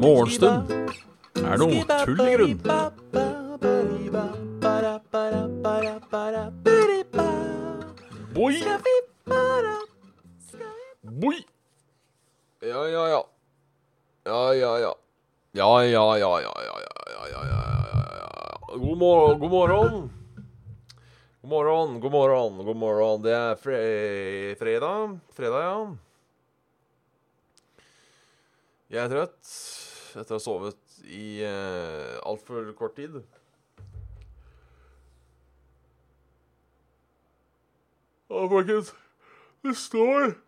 [0.00, 0.70] Morgenstund
[1.36, 2.60] er noe tull i grunn.
[8.34, 8.56] Boi!
[11.20, 11.38] Boi!
[12.62, 13.22] Ja, ja, ja.
[14.26, 14.94] Ja, ja, ja.
[15.52, 17.66] Ja, ja, ja, ja, ja, ja, ja, ja,
[18.18, 20.19] ja, god morgen.
[21.50, 23.22] God morgen, god morgen, god morgen.
[23.24, 23.78] Det er fre
[24.54, 25.16] fredag.
[25.34, 25.78] Fredag, ja.
[28.94, 29.50] Jeg er trøtt
[30.20, 33.18] etter å ha sovet i uh, altfor kort tid.
[38.30, 38.94] Å, folkens.
[39.66, 40.38] Det står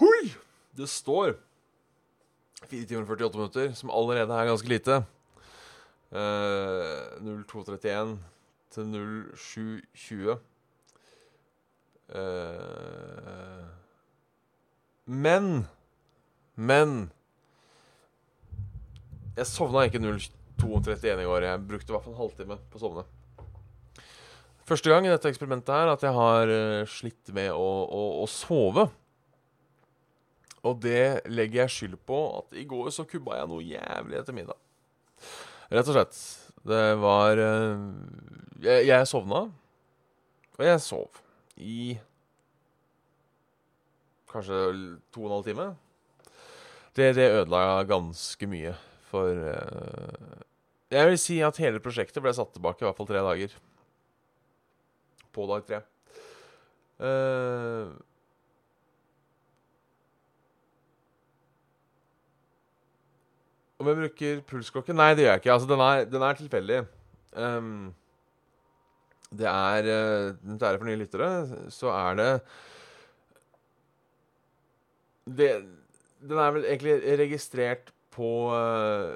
[0.00, 0.32] Hoi!
[0.80, 1.36] Det står
[2.72, 5.02] 4 timer og 48 minutter, som allerede er ganske lite.
[6.08, 8.16] Uh, 0231
[8.74, 10.38] til 0720.
[12.10, 13.66] Uh,
[15.06, 15.66] men
[16.54, 17.10] Men
[19.36, 21.46] Jeg sovna ikke 0231 i går.
[21.46, 23.04] Jeg brukte i hvert fall en halvtime på å sovne.
[24.66, 28.26] Første gang i dette eksperimentet her at jeg har uh, slitt med å, å, å
[28.30, 28.88] sove.
[30.66, 34.36] Og det legger jeg skyld på at i går så kubba jeg noe jævlig etter
[34.36, 34.58] middag.
[35.70, 36.20] Rett og slett.
[36.66, 37.88] Det var uh,
[38.60, 39.46] jeg, jeg sovna,
[40.58, 41.20] og jeg sov
[41.56, 41.98] i
[44.30, 44.58] kanskje
[45.12, 45.66] to og en halv time.
[46.96, 48.74] Det, det ødela ganske mye
[49.10, 50.42] for uh,
[50.90, 53.56] Jeg vil si at hele prosjektet ble satt tilbake i hvert fall tre dager.
[55.30, 55.82] På dag tre.
[57.00, 57.94] Uh,
[63.80, 64.92] Om jeg bruker pulsklokke?
[64.92, 65.52] Nei, det gjør jeg ikke.
[65.54, 66.80] Altså, den er, den er tilfeldig.
[67.32, 67.94] Um,
[69.30, 71.30] det er Til Dette er for nye lyttere,
[71.70, 72.30] så er det
[75.38, 75.50] Det
[76.20, 79.14] Den er vel egentlig registrert på uh,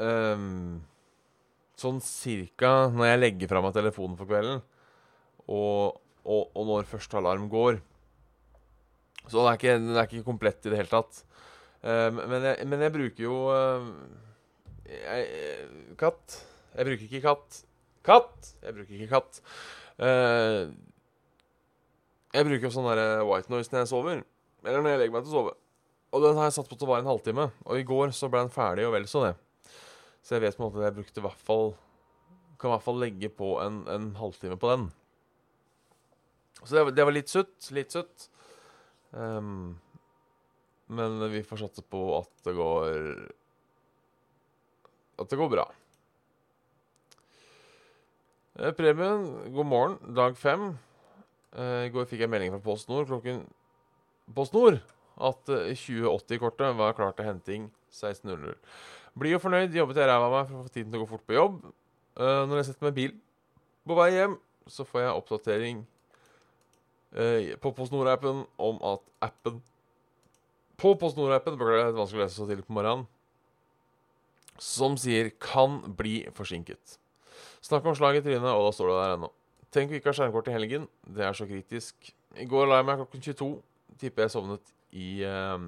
[0.00, 0.80] um,
[1.78, 4.62] Sånn cirka når jeg legger fra meg telefonen for kvelden,
[5.50, 7.80] og, og, og når første alarm går.
[9.26, 11.18] Så den er, ikke, den er ikke komplett i det hele tatt.
[11.82, 13.36] Um, men, jeg, men, jeg, bruker jo
[14.86, 15.26] jeg,
[16.00, 16.38] Katt.
[16.78, 17.60] Jeg bruker ikke katt.
[18.04, 18.54] Katt!
[18.62, 19.40] Jeg bruker ikke katt.
[19.96, 20.72] Uh,
[22.34, 24.24] jeg bruker sånn der white noise når jeg sover.
[24.64, 25.54] Eller når jeg legger meg til å sove.
[26.14, 27.48] Og den har jeg satt på til å vare en halvtime.
[27.66, 29.32] Og i går så ble den ferdig, og vel så det.
[30.24, 31.74] Så jeg vet på en måte at jeg brukte i hvert fall
[32.56, 34.86] Kan i hvert fall legge på en, en halvtime på den.
[36.62, 37.56] Så det, det var litt sutt.
[37.76, 38.28] Litt sutt.
[39.10, 39.74] Um,
[40.86, 43.00] men vi får satse på at det går
[45.22, 45.66] At det går bra.
[48.54, 50.14] Eh, Preben, god morgen.
[50.14, 50.78] Dag fem.
[51.58, 53.40] Eh, I går fikk jeg melding fra Post Nord klokken
[54.34, 54.78] Post Nord
[55.18, 58.54] at 2080-kortet var klart til henting 16.00.
[59.18, 61.10] Blid og fornøyd jobbet jeg ræva av meg for å få tiden til å gå
[61.16, 61.60] fort på jobb.
[62.14, 63.18] Eh, når jeg setter meg i bil
[63.90, 64.38] på vei hjem,
[64.70, 65.84] så får jeg oppdatering
[67.62, 69.60] på Post Nord-appen om at appen
[70.78, 73.06] på Post Nord-appen Beklager, det er vanskelig å lese så tidlig på morgenen.
[74.58, 76.98] Som sier 'kan bli forsinket'.
[77.64, 79.30] Snakk om slag i trynet, og da står det der ennå.
[79.72, 80.88] Tenk å ikke ha skjermkort i helgen.
[81.16, 82.10] Det er så kritisk.
[82.36, 83.48] I går la jeg meg klokken 22.
[84.02, 85.64] Tipper jeg sovnet i uh,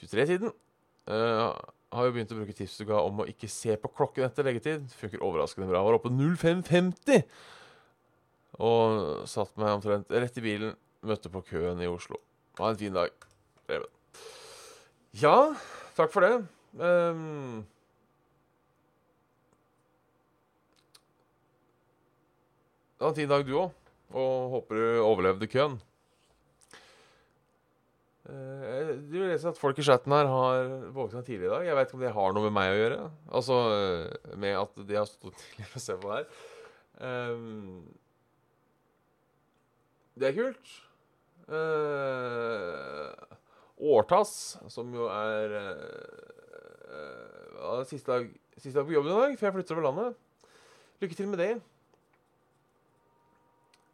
[0.00, 0.54] 23-tiden.
[1.06, 1.52] Uh,
[1.94, 4.48] har jo begynt å bruke tips du ga om å ikke se på klokken etter
[4.48, 4.88] leggetid.
[4.98, 5.84] Funker overraskende bra.
[5.86, 7.22] Var oppe 05.50
[8.56, 10.76] og satt meg omtrent rett i bilen.
[11.06, 12.18] Møtte på køen i Oslo.
[12.58, 13.12] Ha en fin dag.
[15.16, 15.36] Ja,
[15.96, 16.34] takk for det.
[16.80, 17.64] Um,
[22.96, 23.74] det var en fin dag, du òg.
[24.16, 25.76] Og håper du overlevde køen.
[28.26, 31.66] Uh, du leser at folk i chatten her har våkna tidlig i dag.
[31.68, 32.98] Jeg vet ikke om det har noe med meg å gjøre.
[33.38, 33.60] Altså
[34.40, 36.26] med at de har stått tidligere og sett på det her.
[36.96, 37.84] Um,
[40.16, 40.74] det er kult.
[43.76, 44.32] Årtass,
[44.72, 45.52] som jo er
[47.86, 50.16] siste, dag, siste, dag, på jobben i dag, for jeg flytter over landet.
[51.04, 51.52] Lykke til med det.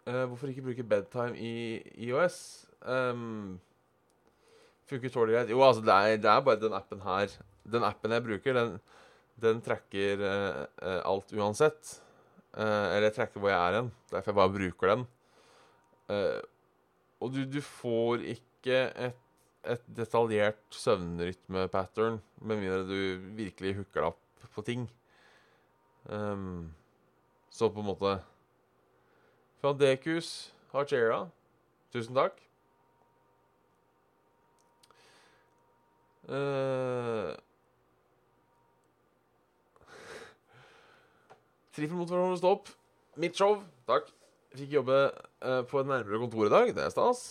[0.07, 1.79] Uh, hvorfor ikke bruke bedtime i
[2.09, 2.37] IOS?
[2.83, 3.61] Um,
[4.91, 5.53] funker tålelig greit.
[5.55, 7.37] Jo, altså, det er, det er, bare den appen her.
[7.73, 8.79] Den appen jeg bruker, den,
[9.43, 11.99] den tracker uh, alt uansett.
[12.53, 13.93] eller jeg tracker hvor jeg er hen.
[14.11, 15.05] Derfor jeg bare bruker den.
[17.21, 19.23] og du, du får ikke et
[19.63, 24.87] et detaljert søvnrytmepattern, med mindre du virkelig hooker deg opp på ting.
[26.11, 26.73] Um,
[27.53, 28.17] så på en måte
[29.63, 31.29] Fra Dekus Hachera.
[31.95, 32.39] Tusen takk.
[36.23, 37.35] Uh,
[41.75, 42.71] Trifel mot hverandre stopp.
[43.19, 43.59] Mitt show.
[43.91, 44.07] Takk.
[44.55, 44.99] Fikk jobbe
[45.43, 46.71] uh, på et nærmere kontor i dag.
[46.77, 47.25] Det er stas.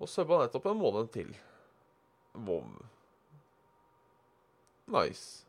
[0.00, 1.36] Og subba nettopp en måned til.
[2.48, 2.64] Vov.
[4.96, 5.44] Nice.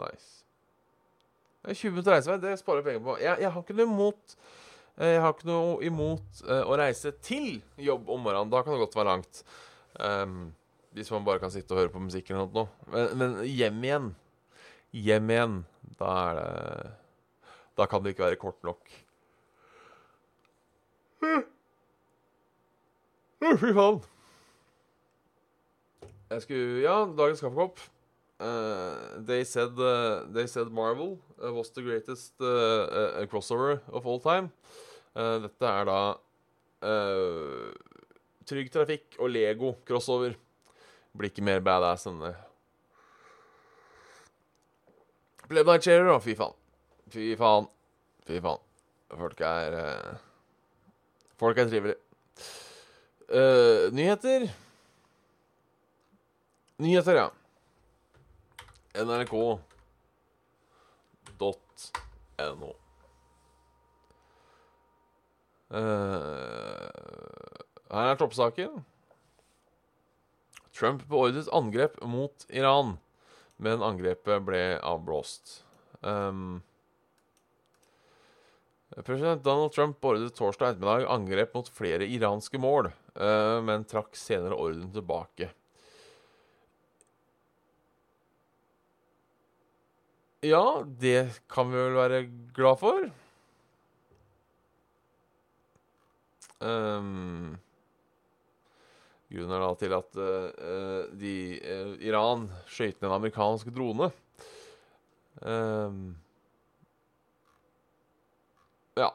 [0.00, 0.45] Nice.
[1.66, 2.36] Det er 20 minutter reisevei.
[2.38, 3.14] Det sparer jeg penger på.
[3.18, 4.34] Jeg, jeg, har ikke noe imot
[5.00, 7.48] eh, Jeg har ikke noe imot uh, å reise til
[7.82, 8.52] jobb om morgenen.
[8.52, 9.40] Da kan det godt være langt.
[9.98, 10.36] Um,
[10.94, 12.68] hvis man bare kan sitte og høre på musikk eller noe.
[12.92, 14.06] Men, men hjem igjen
[14.94, 15.58] Hjem igjen.
[15.98, 16.94] Da er det
[17.82, 18.94] Da kan det ikke være kort nok.
[23.42, 24.00] Fy faen.
[26.30, 27.82] Jeg skulle Ja, dagens kaffekopp.
[28.38, 34.50] Uh, they said uh, They said Marvel uh, was the greatest crossover of all time.
[35.16, 36.00] dette er da
[38.46, 40.34] Trygg Trafikk og Lego crossover.
[41.16, 42.34] Blir ikke mer badass enn det.
[45.48, 46.18] Plebnight Chair, da.
[46.20, 46.52] Fy faen.
[47.08, 47.70] Fy faen.
[48.28, 48.60] Fy faen.
[49.16, 49.78] Folk er
[51.40, 51.96] Folk er trivelige.
[53.96, 54.48] nyheter.
[56.84, 57.28] Nyheter, ja.
[58.96, 59.60] NRK.no.
[65.66, 66.86] Uh,
[67.90, 68.84] her er toppsaken.
[70.76, 72.96] Trump beordret angrep mot Iran,
[73.56, 75.64] men angrepet ble avblåst.
[76.00, 76.62] Um,
[79.04, 84.56] President Donald Trump beordret torsdag ettermiddag angrep mot flere iranske mål, uh, men trakk senere
[84.56, 85.50] ordren tilbake.
[90.46, 92.18] Ja, det kan vi vel være
[92.54, 93.06] glad for.
[96.60, 97.56] Um,
[99.32, 104.10] grunnen er da til at uh, de, uh, Iran skøyt ned en amerikansk drone.
[105.42, 106.14] Um,
[108.96, 109.10] ja.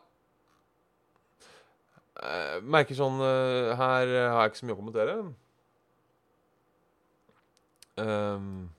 [2.21, 5.17] Uh, merker sånn Her har jeg ikke så mye å kommentere.
[8.01, 8.69] Um,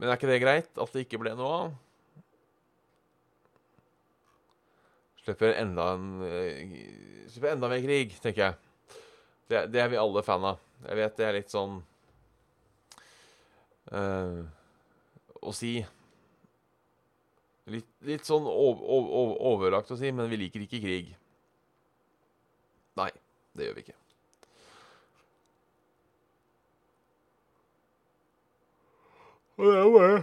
[0.00, 1.72] men er ikke det greit at det ikke ble noe av?
[5.20, 6.78] Slipper enda en uh,
[7.28, 8.96] Slipper enda mer krig, tenker jeg.
[9.50, 10.62] Det, det, er vi alle fan av.
[10.86, 11.76] Jeg vet det er litt sånn
[13.92, 14.40] uh,
[15.44, 15.74] Å si
[17.70, 21.12] Litt, litt sånn over, ov, ov, overlagt å si, men vi liker ikke krig.
[22.98, 23.12] Nei,
[23.54, 23.99] det gjør vi ikke.
[29.60, 30.20] Og det er jo bare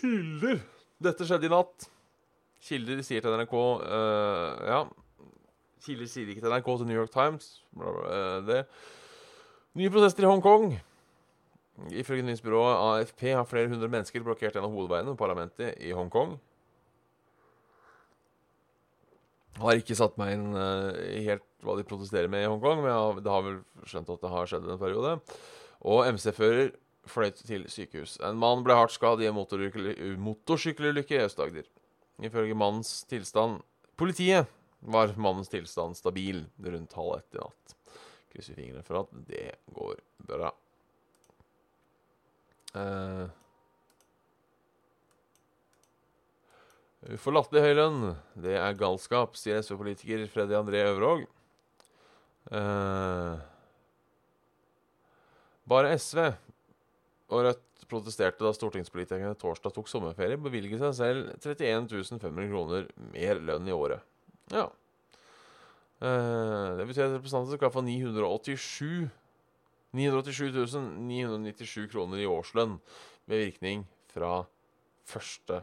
[0.00, 0.62] Kilder.
[1.06, 1.86] Dette skjedde i natt.
[2.66, 4.80] Kilder sier til NRK uh, Ja.
[5.84, 7.52] Kilder sier ikke til NRK til New York Times.
[7.70, 8.64] Bla, bla, uh, det.
[9.78, 10.74] Nye protester i Hongkong.
[11.94, 16.34] Ifølge nyhetsbyrået AFP har flere hundre mennesker blokkert en av hovedveiene på parlamentet i Hongkong.
[19.62, 20.90] Har ikke satt meg inn uh,
[21.22, 24.34] helt hva de protesterer med i Hongkong, men jeg har, har vel skjønt at det
[24.34, 25.18] har skjedd en periode.
[25.86, 26.74] Og MC-fører
[27.08, 28.18] fløyt til sykehus.
[28.26, 31.68] En mann ble hardt skadd i en motorsykkelulykke i Aust-Agder.
[32.20, 33.62] Ifølge mannens tilstand
[34.00, 34.48] Politiet
[34.80, 37.74] var mannens tilstand stabil rundt halv ett i natt.
[38.32, 40.54] Krysser fingrene for at det går bra.
[42.72, 43.28] Uh,
[47.16, 51.22] For høy lønn, det er galskap, sier SV-politiker Freddy André Øvråg.
[52.52, 53.40] Uh,
[55.68, 56.30] bare SV
[57.30, 63.40] og Rødt protesterte da stortingspolitikerne torsdag tok sommerferie, bevilget seg selv 31 500 kroner mer
[63.42, 64.04] lønn i året.
[64.50, 64.68] Ja.
[66.00, 69.10] Eh, det betyr at representanter skal få 987
[69.96, 70.78] 987
[71.10, 72.78] 997 kroner i årslønn
[73.30, 74.44] med virkning fra
[75.10, 75.62] 1.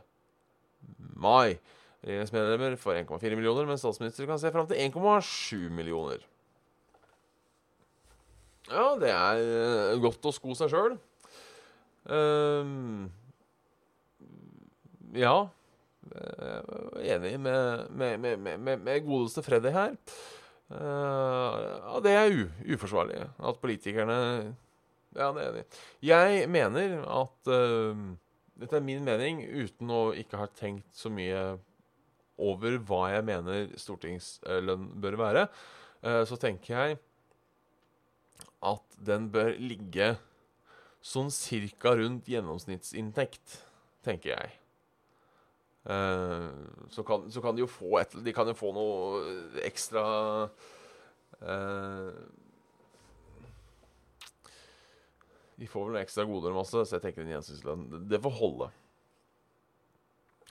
[1.16, 1.58] mai.
[2.06, 6.22] Regjeringsmedlemmer får 1,4 millioner, mens statsminister kan se fram til 1,7 millioner.
[8.68, 10.98] Ja, det er eh, godt å sko seg sjøl.
[12.08, 13.08] Uh,
[15.18, 15.36] ja.
[16.08, 19.98] Jeg er enig med, med, med, med godeste Freddy her.
[20.68, 22.38] Uh, ja, det er
[22.76, 24.18] uforsvarlig at politikerne
[25.16, 25.64] Ja, det er enig.
[26.04, 28.02] Jeg mener at uh,
[28.58, 31.58] Dette er min mening uten å ikke ha tenkt så mye
[32.38, 35.46] over hva jeg mener stortingslønn bør være.
[36.04, 36.98] Uh, så tenker jeg
[38.68, 40.16] at den bør ligge
[41.04, 43.60] sånn cirka rundt gjennomsnittsinntekt,
[44.06, 44.56] tenker jeg.
[45.88, 46.52] Uh,
[46.92, 50.02] så, kan, så kan de jo få et De kan jo få noe ekstra
[51.40, 52.10] uh,
[55.56, 57.88] De får vel noe ekstra goder masse, så jeg tenker en gjensynslønn.
[58.12, 58.68] Det får holde.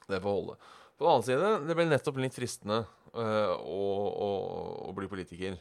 [0.08, 0.56] Det får holde.
[0.96, 2.80] På den annen side, det blir nettopp litt fristende
[3.12, 4.30] uh, å, å,
[4.88, 5.60] å bli politiker.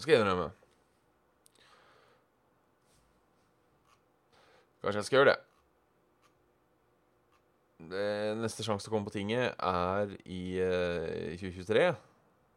[0.00, 0.50] Skal jeg innrømme.
[4.80, 5.38] Kanskje jeg skal gjøre det.
[7.90, 11.86] det neste sjanse til å komme på tinget er i uh, 2023.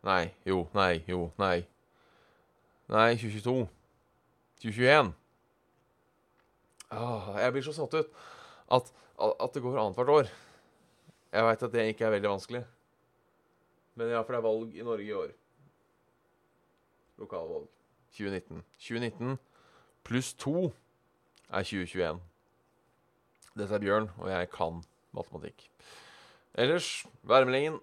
[0.08, 1.64] Nei, jo, nei, jo, nei.
[2.92, 3.68] Nei, 2022.
[4.64, 5.14] 2021.
[6.94, 8.18] Åh, jeg blir så satt ut
[8.78, 8.92] at,
[9.32, 10.32] at det går annethvert år.
[11.34, 12.64] Jeg veit at det ikke er veldig vanskelig.
[13.96, 15.34] Men ja, for det er valg i Norge i år.
[17.22, 17.68] Lokalvalg.
[18.14, 18.64] 2019.
[18.78, 19.40] 2019
[20.04, 20.68] pluss 2
[21.54, 22.20] er 2021.
[23.54, 24.82] Dette er Bjørn, og jeg kan
[25.14, 25.68] matematikk.
[26.54, 27.80] Ellers værmeldingen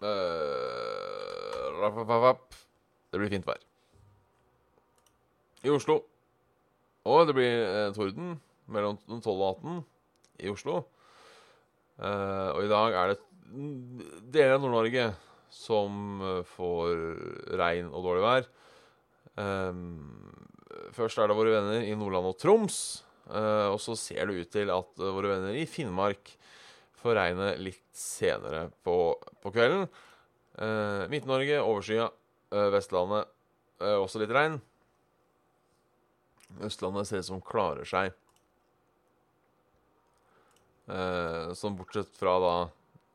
[0.00, 0.06] uh,
[3.12, 3.60] Det blir fint vær.
[5.64, 6.00] I Oslo.
[7.06, 9.84] Og det blir eh, torden mellom 12 og 18
[10.42, 10.80] i Oslo.
[11.96, 13.20] Uh, og i dag er det
[14.34, 15.06] deler av Nord-Norge
[15.54, 16.92] som uh, får
[17.60, 18.48] regn og dårlig vær.
[19.36, 20.55] Um,
[20.96, 22.80] først er det våre venner i Nordland og Troms.
[23.26, 26.30] Uh, og så ser det ut til at våre venner i Finnmark
[27.00, 29.86] får regnet litt senere på, på kvelden.
[31.12, 32.06] Midt-Norge overskya.
[32.72, 33.28] Vestlandet
[33.84, 34.56] også litt regn.
[36.64, 38.14] Østlandet ser ut som klarer seg.
[40.86, 42.54] Eh, sånn bortsett fra da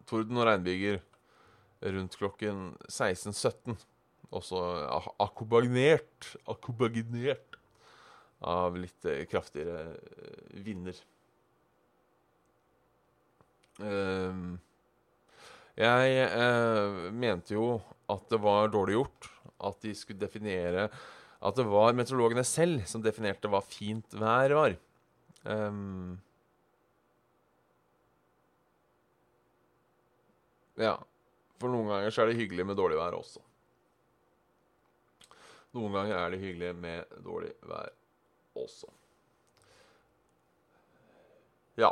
[0.10, 1.00] torden og regnbyger
[1.96, 3.78] rundt klokken 16.17.
[4.32, 4.60] Også
[5.20, 7.51] akkompagnert Akkompagnert
[8.42, 10.98] av litt eh, kraftigere eh, vinder.
[13.82, 14.42] Eh,
[15.82, 17.76] jeg eh, mente jo
[18.12, 19.30] at det var dårlig gjort
[19.62, 20.90] at de skulle definere
[21.42, 24.76] At det var meteorologene selv som definerte hva fint vær var.
[25.42, 26.20] Um,
[30.82, 30.98] Ja.
[31.62, 33.42] For noen ganger så er det hyggelig med dårlig vær også.
[35.78, 37.92] Noen ganger er det hyggelig med dårlig vær
[38.58, 38.90] også.
[41.80, 41.92] Ja.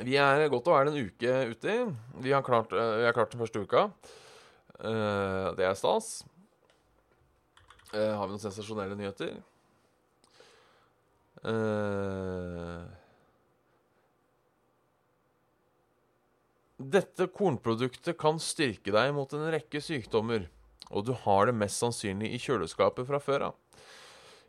[0.00, 1.76] Vi er godt og vel en uke uti.
[2.24, 3.88] Vi har klart, uh, vi har klart den første uka.
[4.80, 6.22] Uh, det er stas.
[7.92, 9.38] Uh, har vi noen sensasjonelle nyheter?
[16.80, 20.44] Dette kornproduktet kan styrke deg mot en rekke sykdommer,
[20.90, 23.86] og du har det mest sannsynlig i kjøleskapet fra før av.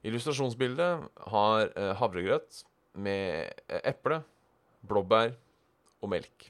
[0.08, 2.64] Illustrasjonsbildet har eh, havregrøt
[2.98, 4.22] med eh, eple,
[4.90, 5.36] blåbær
[6.02, 6.48] og melk.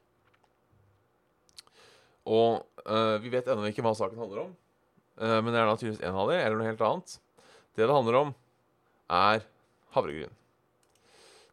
[2.32, 4.52] Og uh, vi vet ennå ikke hva saken handler om,
[5.20, 7.16] uh, men det er naturligvis en av dem, eller noe helt annet.
[7.76, 8.34] Det det handler om,
[9.12, 9.42] er
[9.96, 10.38] havregryn.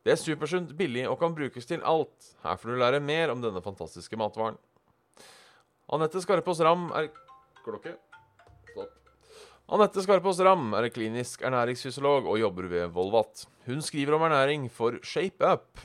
[0.05, 2.31] Det er supersunt, billig og kan brukes til alt.
[2.45, 4.61] Her får du lære mer om denne fantastiske matvaren.
[5.89, 7.11] Anette Skarpaas Ram er
[7.65, 7.97] Klokke.
[9.69, 13.43] Anette Skarpaas Ram er klinisk ernæringsfysiolog og jobber ved Volvat.
[13.67, 15.83] Hun skriver om ernæring for Shape Up.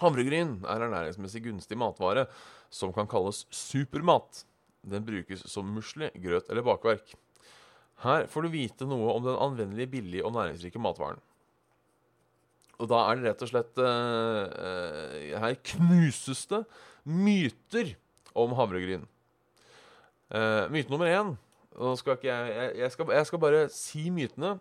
[0.00, 2.24] Havregryn er ernæringsmessig gunstig matvare
[2.72, 4.46] som kan kalles supermat.
[4.80, 7.12] Den brukes som musli, grøt eller bakverk.
[8.00, 11.20] Her får du vite noe om den anvendelige, billige og næringsrike matvaren.
[12.80, 16.64] Og da er det rett og slett uh, uh, Her knuses det
[17.04, 17.92] myter
[18.32, 19.04] om havregryn.
[20.32, 21.36] Uh, myte nummer én
[21.78, 24.56] Nå skal ikke jeg jeg, jeg, skal, jeg skal, bare si mytene.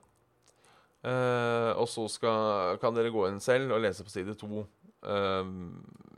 [1.82, 4.66] og så skal, kan dere gå inn selv og lese på side to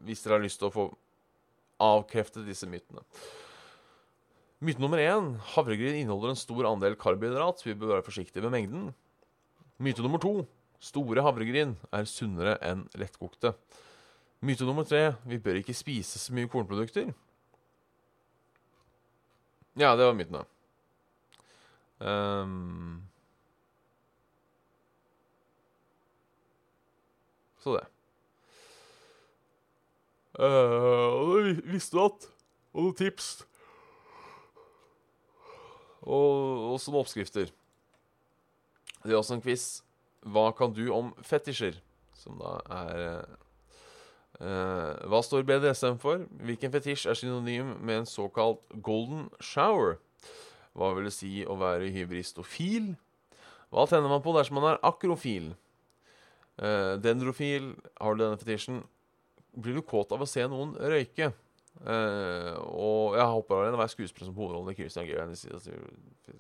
[0.04, 0.90] hvis dere har lyst til å få
[1.84, 3.00] avkreftet disse mytene.
[4.64, 8.54] Myte nummer én havregryn inneholder en stor andel karbohydrat, så vi bør være forsiktige med
[8.56, 8.92] mengden.
[9.84, 10.44] Myte nummer to
[10.84, 13.54] Store havregryn er sunnere enn lettkokte.
[14.44, 17.14] Myte nummer tre vi bør ikke spise så mye kornprodukter.
[19.80, 20.44] Ja, det var mytene.
[22.04, 23.04] Um,
[27.64, 27.88] så det.
[30.40, 32.30] Uh, og visste du at
[32.74, 33.28] Og noen tips.
[36.04, 37.52] Og også noen oppskrifter.
[39.04, 39.84] Det er også en quiz
[40.24, 41.80] hva kan du om fetisjer?
[42.16, 43.26] Som da er,
[44.40, 46.24] uh, hva står BDSM for?
[46.48, 50.00] Hvilken fetisj er synonym med en såkalt golden shower?
[50.74, 52.94] Hva vil det si å være hybristofil?
[53.74, 55.52] Hva tenner man på dersom man er akrofil?
[56.62, 58.84] Eh, dendrofil, har du denne fetisjen?
[59.54, 61.32] Blir du kåt av å se noen røyke?
[61.82, 66.38] Eh, og jeg håper alene å være skuespiller som hovedrollen i Christian Grey.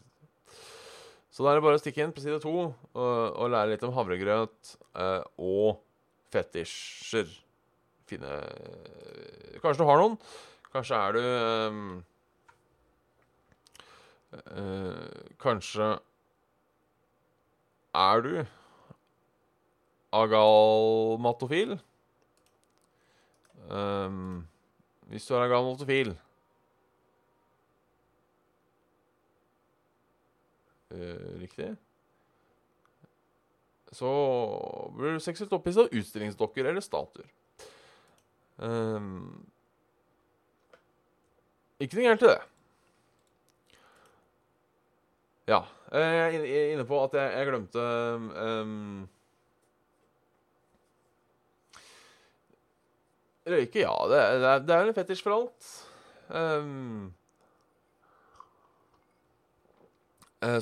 [1.33, 3.85] Så da er det bare å stikke inn på side to og, og lære litt
[3.85, 5.81] om havregrøt eh, og
[6.33, 7.29] fetisjer.
[8.09, 8.33] Finne
[9.63, 10.17] Kanskje du har noen?
[10.73, 12.01] Kanskje er du uh,
[15.41, 15.87] Kanskje
[17.93, 18.45] er du
[20.13, 21.79] agalmatofil?
[23.69, 24.47] Um,
[25.07, 26.17] hvis du er agalmatofil
[30.91, 31.75] uh, Riktig.
[33.93, 34.09] Så
[34.97, 37.29] blir du seksuelt opphisset av utstillingsdokker eller statuer.
[38.57, 39.45] Um,
[41.79, 42.52] ikke noe gærent til det.
[45.49, 45.63] Ja.
[45.93, 47.81] Jeg er inne på at jeg, jeg glemte
[48.63, 49.03] um,
[53.43, 53.91] Røyke, ja.
[54.07, 55.73] Det, det, det er en fetisj for alt.
[56.33, 57.11] Um,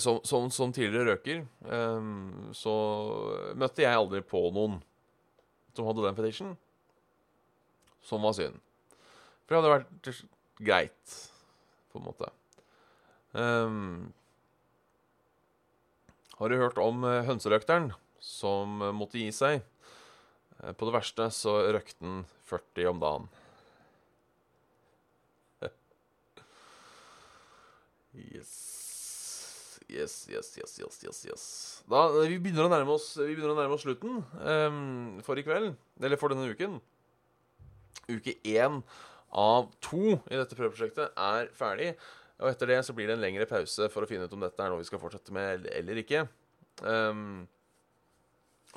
[0.02, 2.74] som, som, som, tidligere røker um, så
[3.58, 4.76] møtte jeg aldri på noen
[5.78, 6.56] som hadde den fetisjen.
[8.06, 8.58] Som var synd.
[9.46, 10.24] For det hadde vært
[10.62, 11.16] greit,
[11.94, 12.32] på en måte.
[13.32, 14.10] Um,
[16.42, 19.62] har du hørt om hønserøkteren som måtte gi seg?
[20.58, 23.30] På det verste så røkte han 40 om dagen.
[28.34, 28.54] yes.
[29.92, 31.46] Yes, yes, yes, yes, yes, yes.
[31.90, 35.44] Da, vi, begynner å nærme oss, vi begynner å nærme oss slutten um, for i
[35.44, 35.74] kveld.
[36.00, 36.78] Eller for denne uken.
[38.08, 38.80] Uke én
[39.32, 41.92] av to i dette prøveprosjektet er ferdig.
[42.42, 44.64] Og etter det så blir det en lengre pause for å finne ut om dette
[44.64, 46.24] er noe vi skal fortsette med eller ikke.
[46.82, 47.46] Um,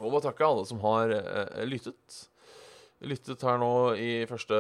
[0.01, 2.25] og må takke alle som har uh, lyttet
[3.05, 4.57] lyttet her nå i første,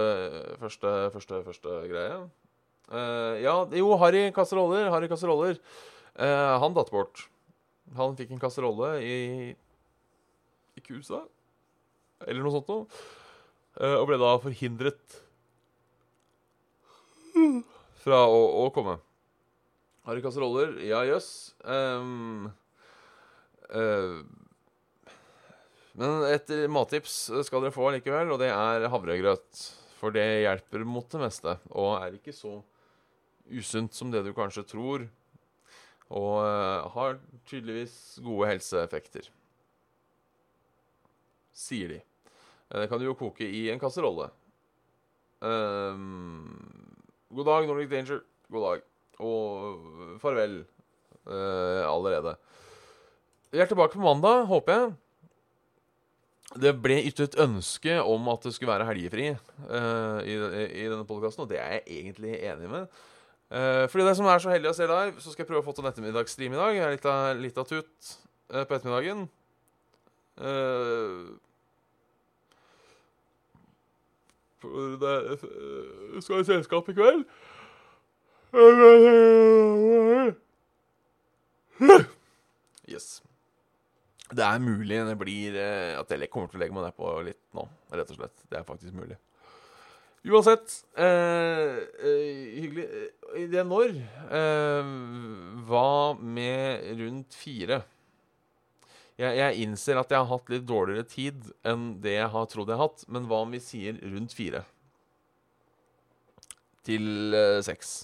[0.60, 2.16] første, første, første greie.
[2.92, 4.90] Uh, ja, jo, Harry Kasseroller.
[4.92, 5.58] Harry Kasseroller.
[6.14, 7.26] Uh, han datt bort.
[7.96, 9.18] Han fikk en kasserolle i
[10.74, 11.20] i Kusa,
[12.26, 13.02] eller noe sånt noe.
[13.78, 15.20] Uh, og ble da forhindret
[18.04, 18.98] fra å, å komme.
[20.08, 21.54] Harry Kasseroller, ja jøss.
[21.62, 22.63] Um, uh,
[25.94, 27.14] men et mattips
[27.46, 29.64] skal dere få likevel, og det er havregrøt.
[29.98, 32.58] For det hjelper mot det meste, og er ikke så
[33.48, 35.06] usunt som det du kanskje tror.
[36.14, 37.16] Og uh, har
[37.48, 39.30] tydeligvis gode helseeffekter.
[41.54, 42.00] Sier de.
[42.02, 44.28] Eh, det kan du jo koke i en kasserolle.
[45.40, 46.52] Um,
[47.32, 48.20] god dag, Nordic Danger.
[48.52, 48.84] God dag.
[49.24, 50.60] Og farvel
[51.24, 52.36] uh, allerede.
[53.54, 54.86] Vi er tilbake på mandag, håper jeg.
[56.58, 61.44] Det ble ytret ønske om at det skulle være helgefri uh, i, i, denne podkasten,
[61.44, 62.88] og det er jeg egentlig enig med.
[63.54, 65.66] Uh, fordi det som er så heldig å se live, så skal jeg prøve å
[65.68, 66.74] få til en ettermiddagsstream i dag.
[66.74, 68.10] Jeg er litt av, litt av tut
[68.50, 69.28] uh, på ettermiddagen.
[74.64, 75.14] for det
[76.24, 77.22] skal i selskap i kveld.
[82.90, 83.22] Yes.
[84.32, 87.42] Det er mulig det blir eh, at jeg kommer til å legge meg nedpå litt
[87.56, 88.44] nå, rett og slett.
[88.48, 89.18] Det er faktisk mulig.
[90.24, 92.86] Uansett eh, eh, Hyggelig.
[93.36, 93.90] I det når
[94.32, 94.92] eh,
[95.68, 97.82] Hva med rundt fire?
[99.20, 102.72] Jeg, jeg, innser at jeg har hatt litt dårligere tid enn det jeg har trodd
[102.72, 103.04] jeg har hatt.
[103.06, 104.64] Men hva om vi sier rundt fire?
[106.88, 107.94] Til eh, seks.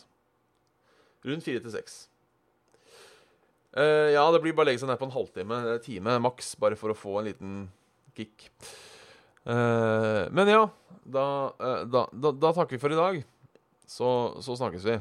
[1.26, 2.02] Rundt fire til seks.
[3.70, 6.78] Uh, ja, det blir bare å legge seg ned på en halvtime, time maks, bare
[6.78, 7.58] for å få en liten
[8.18, 8.48] kick.
[9.46, 10.64] Uh, men ja,
[11.06, 13.20] da, uh, da, da, da, takker vi for i dag.
[13.90, 14.08] Så,
[14.42, 15.00] så snakkes vi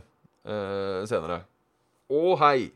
[1.05, 1.43] senere.
[2.09, 2.71] Å hei!